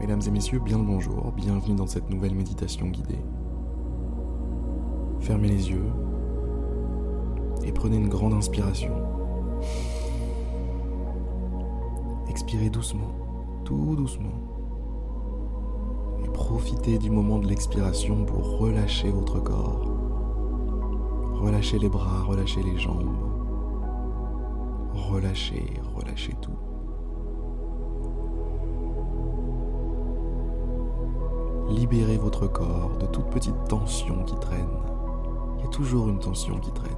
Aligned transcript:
Mesdames 0.00 0.22
et 0.24 0.30
messieurs, 0.30 0.60
bien 0.60 0.78
le 0.78 0.84
bonjour, 0.84 1.32
bienvenue 1.32 1.74
dans 1.74 1.88
cette 1.88 2.08
nouvelle 2.08 2.34
méditation 2.34 2.86
guidée. 2.86 3.18
Fermez 5.18 5.48
les 5.48 5.70
yeux 5.70 5.90
et 7.64 7.72
prenez 7.72 7.96
une 7.96 8.08
grande 8.08 8.32
inspiration. 8.32 8.92
Expirez 12.28 12.70
doucement, 12.70 13.10
tout 13.64 13.96
doucement. 13.96 14.38
Et 16.24 16.28
profitez 16.28 16.98
du 16.98 17.10
moment 17.10 17.40
de 17.40 17.48
l'expiration 17.48 18.24
pour 18.24 18.58
relâcher 18.58 19.10
votre 19.10 19.42
corps. 19.42 19.84
Relâchez 21.40 21.80
les 21.80 21.88
bras, 21.88 22.22
relâchez 22.22 22.62
les 22.62 22.78
jambes. 22.78 23.16
Relâchez, 24.94 25.64
relâchez 25.96 26.34
tout. 26.40 26.67
Libérez 31.68 32.16
votre 32.16 32.46
corps 32.46 32.90
de 32.98 33.06
toute 33.06 33.28
petite 33.28 33.64
tension 33.68 34.24
qui 34.24 34.34
traîne. 34.36 34.68
Il 35.58 35.64
y 35.64 35.66
a 35.66 35.70
toujours 35.70 36.08
une 36.08 36.18
tension 36.18 36.58
qui 36.58 36.72
traîne. 36.72 36.92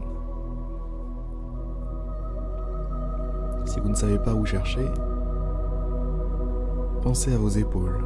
Si 3.64 3.80
vous 3.80 3.88
ne 3.88 3.94
savez 3.94 4.18
pas 4.18 4.34
où 4.34 4.46
chercher, 4.46 4.86
pensez 7.02 7.34
à 7.34 7.38
vos 7.38 7.48
épaules. 7.48 8.04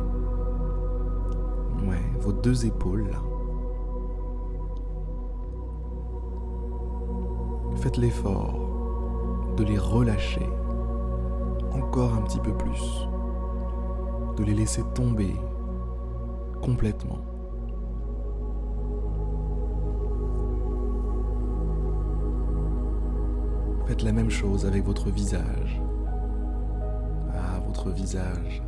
Ouais, 1.86 2.02
vos 2.20 2.32
deux 2.32 2.64
épaules. 2.64 3.10
Faites 7.76 7.98
l'effort 7.98 8.58
de 9.58 9.64
les 9.64 9.78
relâcher 9.78 10.48
encore 11.72 12.14
un 12.14 12.22
petit 12.22 12.40
peu 12.40 12.52
plus, 12.52 13.06
de 14.36 14.44
les 14.44 14.54
laisser 14.54 14.82
tomber 14.94 15.34
complètement. 16.64 17.18
Faites 23.86 24.02
la 24.02 24.12
même 24.12 24.30
chose 24.30 24.64
avec 24.64 24.82
votre 24.84 25.10
visage. 25.10 25.82
Ah, 27.34 27.60
votre 27.66 27.90
visage. 27.90 28.62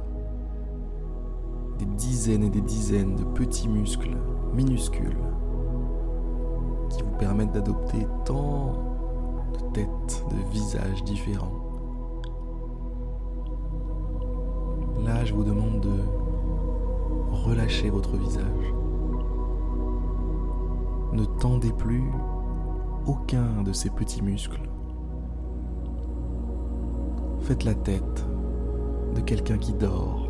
Des 1.78 1.86
dizaines 1.86 2.44
et 2.44 2.50
des 2.50 2.61
dizaines 2.61 3.16
de 3.16 3.25
petits 3.25 3.69
muscles 3.69 4.16
minuscules 4.53 5.16
qui 6.91 7.03
vous 7.03 7.16
permettent 7.19 7.53
d'adopter 7.53 8.06
tant 8.27 8.75
de 9.55 9.72
têtes, 9.72 10.25
de 10.31 10.50
visages 10.53 11.03
différents. 11.05 11.53
Là, 15.03 15.25
je 15.25 15.33
vous 15.33 15.44
demande 15.44 15.81
de 15.81 16.25
relâchez 17.44 17.90
votre 17.90 18.16
visage. 18.16 18.74
Ne 21.12 21.24
tendez 21.38 21.72
plus 21.72 22.10
aucun 23.06 23.62
de 23.62 23.72
ces 23.72 23.90
petits 23.90 24.22
muscles. 24.22 24.68
Faites 27.40 27.64
la 27.64 27.74
tête 27.74 28.26
de 29.14 29.20
quelqu'un 29.20 29.58
qui 29.58 29.72
dort. 29.72 30.28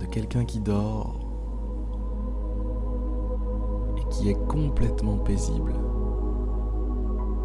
De 0.00 0.06
quelqu'un 0.06 0.44
qui 0.44 0.60
dort 0.60 1.20
et 3.98 4.04
qui 4.10 4.30
est 4.30 4.46
complètement 4.48 5.18
paisible, 5.18 5.74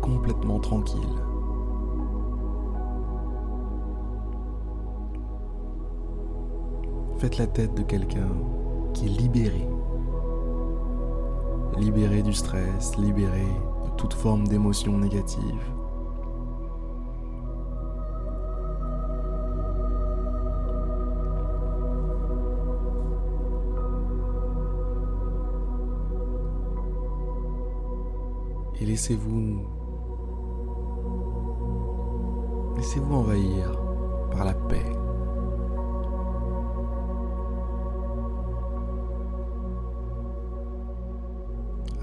complètement 0.02 0.60
tranquille. 0.60 1.27
Faites 7.20 7.40
la 7.40 7.48
tête 7.48 7.74
de 7.74 7.82
quelqu'un 7.82 8.30
qui 8.94 9.06
est 9.08 9.10
libéré. 9.10 9.68
Libéré 11.80 12.22
du 12.22 12.32
stress, 12.32 12.96
libéré 12.98 13.48
de 13.86 13.90
toute 13.98 14.14
forme 14.14 14.48
d'émotion 14.48 15.00
négative. 15.00 15.42
Et 28.80 28.86
laissez-vous 28.86 29.60
laissez-vous 32.76 33.16
envahir 33.16 33.72
par 34.30 34.46
la 34.46 34.54
paix. 34.54 34.86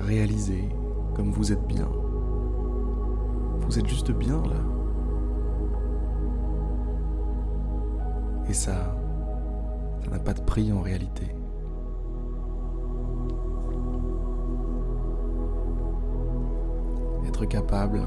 Réalisez 0.05 0.69
comme 1.15 1.31
vous 1.31 1.53
êtes 1.53 1.67
bien. 1.67 1.89
Vous 3.61 3.79
êtes 3.79 3.87
juste 3.87 4.13
bien 4.13 4.43
là. 4.43 4.61
Et 8.49 8.53
ça, 8.53 8.95
ça 10.03 10.11
n'a 10.11 10.19
pas 10.19 10.35
de 10.35 10.43
prix 10.43 10.71
en 10.73 10.81
réalité. 10.81 11.35
Être 17.27 17.47
capable, 17.47 18.01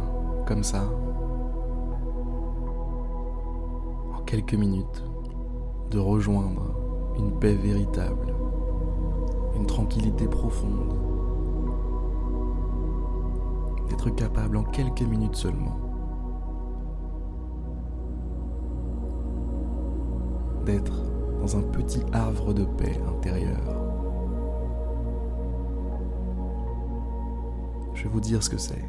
comme 0.45 0.63
ça, 0.63 0.83
en 4.15 4.21
quelques 4.21 4.53
minutes, 4.53 5.03
de 5.89 5.99
rejoindre 5.99 6.61
une 7.17 7.31
paix 7.39 7.55
véritable, 7.55 8.33
une 9.55 9.65
tranquillité 9.65 10.27
profonde, 10.27 11.06
d'être 13.97 14.15
capable 14.15 14.57
en 14.57 14.63
quelques 14.63 15.01
minutes 15.01 15.35
seulement 15.35 15.75
d'être 20.65 21.01
dans 21.39 21.57
un 21.57 21.61
petit 21.61 22.01
havre 22.11 22.53
de 22.53 22.65
paix 22.65 22.99
intérieur. 23.07 23.57
Je 27.93 28.03
vais 28.03 28.09
vous 28.09 28.19
dire 28.19 28.43
ce 28.43 28.49
que 28.49 28.57
c'est. 28.57 28.83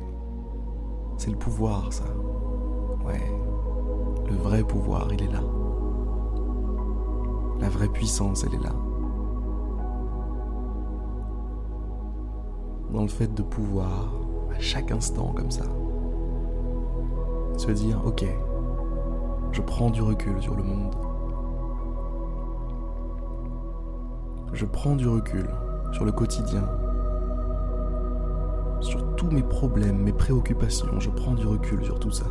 C'est 1.16 1.30
le 1.30 1.36
pouvoir, 1.36 1.92
ça. 1.92 2.04
Ouais. 3.06 3.22
Le 4.28 4.34
vrai 4.34 4.64
pouvoir, 4.64 5.08
il 5.12 5.22
est 5.22 5.32
là. 5.32 5.42
La 7.60 7.68
vraie 7.68 7.88
puissance, 7.88 8.44
elle 8.44 8.54
est 8.54 8.64
là. 8.64 8.74
Dans 12.92 13.02
le 13.02 13.08
fait 13.08 13.32
de 13.32 13.42
pouvoir 13.42 14.27
chaque 14.58 14.90
instant 14.90 15.32
comme 15.34 15.50
ça. 15.50 15.64
Se 17.56 17.70
dire, 17.70 18.00
ok, 18.04 18.24
je 19.52 19.62
prends 19.62 19.90
du 19.90 20.02
recul 20.02 20.40
sur 20.40 20.54
le 20.54 20.62
monde. 20.62 20.94
Je 24.52 24.64
prends 24.64 24.96
du 24.96 25.08
recul 25.08 25.48
sur 25.92 26.04
le 26.04 26.12
quotidien, 26.12 26.64
sur 28.80 29.16
tous 29.16 29.30
mes 29.30 29.42
problèmes, 29.42 29.98
mes 29.98 30.12
préoccupations. 30.12 30.98
Je 31.00 31.10
prends 31.10 31.34
du 31.34 31.46
recul 31.46 31.84
sur 31.84 31.98
tout 31.98 32.10
ça. 32.10 32.26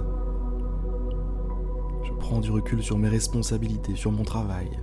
Je 2.03 2.13
prends 2.13 2.39
du 2.39 2.51
recul 2.51 2.81
sur 2.81 2.97
mes 2.97 3.09
responsabilités, 3.09 3.95
sur 3.95 4.11
mon 4.11 4.23
travail. 4.23 4.79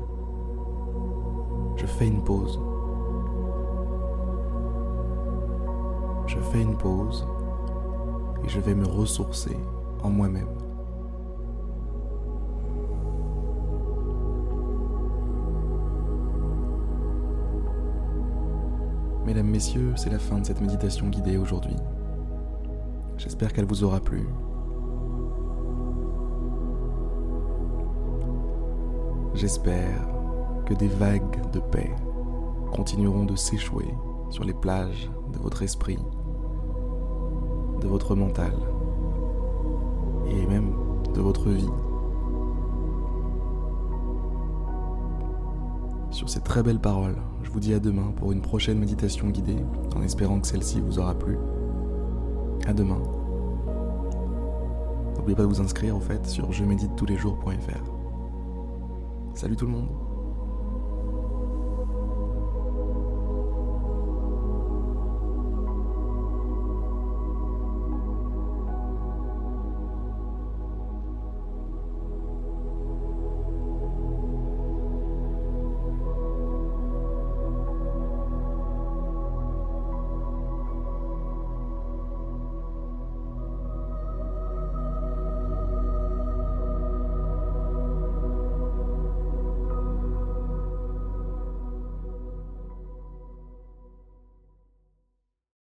Je 1.76 1.86
fais 1.86 2.06
une 2.06 2.22
pause. 2.22 2.60
Je 6.26 6.38
fais 6.38 6.62
une 6.62 6.76
pause 6.76 7.26
et 8.44 8.48
je 8.48 8.60
vais 8.60 8.74
me 8.74 8.86
ressourcer 8.86 9.56
en 10.02 10.10
moi-même. 10.10 10.48
Mesdames, 19.24 19.46
Messieurs, 19.46 19.94
c'est 19.96 20.10
la 20.10 20.18
fin 20.18 20.38
de 20.38 20.44
cette 20.44 20.60
méditation 20.60 21.08
guidée 21.08 21.38
aujourd'hui. 21.38 21.76
J'espère 23.16 23.52
qu'elle 23.52 23.64
vous 23.64 23.82
aura 23.82 24.00
plu. 24.00 24.26
J'espère 29.34 30.06
que 30.66 30.74
des 30.74 30.88
vagues 30.88 31.50
de 31.52 31.58
paix 31.58 31.90
continueront 32.72 33.24
de 33.24 33.36
s'échouer 33.36 33.88
sur 34.30 34.44
les 34.44 34.52
plages 34.52 35.10
de 35.32 35.38
votre 35.38 35.62
esprit 35.62 35.98
de 37.84 37.88
votre 37.88 38.16
mental 38.16 38.54
et 40.26 40.46
même 40.46 40.72
de 41.14 41.20
votre 41.20 41.50
vie. 41.50 41.68
Sur 46.10 46.30
ces 46.30 46.40
très 46.40 46.62
belles 46.62 46.80
paroles, 46.80 47.16
je 47.42 47.50
vous 47.50 47.60
dis 47.60 47.74
à 47.74 47.80
demain 47.80 48.12
pour 48.16 48.32
une 48.32 48.40
prochaine 48.40 48.78
méditation 48.78 49.28
guidée, 49.28 49.62
en 49.94 50.02
espérant 50.02 50.40
que 50.40 50.46
celle-ci 50.46 50.80
vous 50.80 50.98
aura 50.98 51.14
plu. 51.14 51.36
À 52.66 52.72
demain. 52.72 53.02
N'oubliez 55.16 55.36
pas 55.36 55.42
de 55.42 55.48
vous 55.48 55.60
inscrire 55.60 55.94
au 55.96 56.00
fait 56.00 56.26
sur 56.26 56.50
je 56.52 56.64
médite 56.64 56.96
tous 56.96 57.06
les 57.06 57.18
jours.fr. 57.18 57.84
Salut 59.34 59.56
tout 59.56 59.66
le 59.66 59.72
monde 59.72 60.03